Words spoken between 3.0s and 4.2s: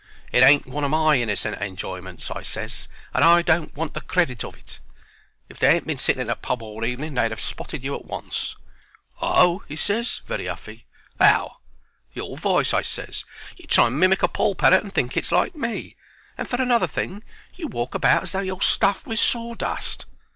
"and I don't want to get the